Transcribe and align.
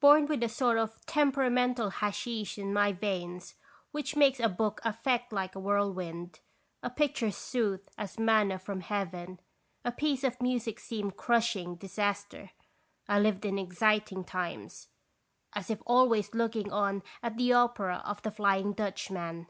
Born 0.00 0.26
with 0.26 0.42
a 0.42 0.48
sort 0.48 0.78
of 0.78 1.00
temperamental 1.06 1.90
hasheesh 1.90 2.58
in 2.58 2.72
my 2.72 2.90
veins 2.90 3.54
which 3.92 4.16
makes 4.16 4.40
a 4.40 4.48
book 4.48 4.80
affect 4.84 5.32
like 5.32 5.54
a 5.54 5.60
whirlwind, 5.60 6.40
a 6.82 6.90
picture 6.90 7.30
soothe 7.30 7.88
as 7.96 8.18
manna 8.18 8.58
from 8.58 8.80
Heaven, 8.80 9.38
a 9.84 9.92
piece 9.92 10.24
of 10.24 10.40
music 10.42 10.80
seem 10.80 11.12
crushing 11.12 11.76
disas 11.78 12.28
ter, 12.28 12.50
I 13.08 13.20
lived 13.20 13.44
in 13.44 13.60
exciting 13.60 14.24
times, 14.24 14.88
as 15.52 15.70
if 15.70 15.80
always 15.86 16.34
look 16.34 16.56
ing 16.56 16.72
on 16.72 17.04
at 17.22 17.36
the 17.36 17.52
opera 17.52 18.02
of 18.04 18.22
the 18.22 18.32
Flying 18.32 18.72
Dutchman. 18.72 19.46